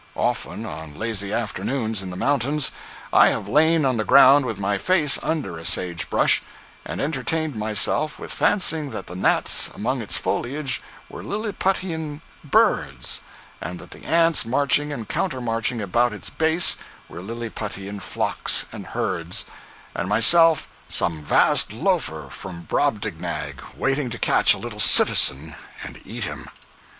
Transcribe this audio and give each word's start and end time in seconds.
Often, 0.15 0.65
on 0.65 0.95
lazy 0.97 1.31
afternoons 1.31 2.01
in 2.01 2.09
the 2.09 2.17
mountains, 2.17 2.71
I 3.13 3.27
have 3.27 3.47
lain 3.47 3.85
on 3.85 3.97
the 3.97 4.03
ground 4.03 4.47
with 4.47 4.57
my 4.57 4.79
face 4.79 5.19
under 5.21 5.59
a 5.59 5.63
sage 5.63 6.09
bush, 6.09 6.41
and 6.83 6.99
entertained 6.99 7.55
myself 7.55 8.17
with 8.17 8.33
fancying 8.33 8.89
that 8.89 9.05
the 9.05 9.15
gnats 9.15 9.69
among 9.75 10.01
its 10.01 10.17
foliage 10.17 10.81
were 11.07 11.21
liliputian 11.23 12.21
birds, 12.43 13.21
and 13.61 13.77
that 13.77 13.91
the 13.91 14.03
ants 14.03 14.43
marching 14.43 14.91
and 14.91 15.07
countermarching 15.07 15.79
about 15.83 16.13
its 16.13 16.31
base 16.31 16.77
were 17.07 17.21
liliputian 17.21 17.99
flocks 18.01 18.65
and 18.71 18.87
herds, 18.87 19.45
and 19.93 20.09
myself 20.09 20.67
some 20.89 21.21
vast 21.21 21.71
loafer 21.73 22.27
from 22.31 22.63
Brobdignag 22.63 23.61
waiting 23.77 24.09
to 24.09 24.17
catch 24.17 24.55
a 24.55 24.57
little 24.57 24.79
citizen 24.79 25.53
and 25.83 26.01
eat 26.05 26.23
him. 26.23 26.47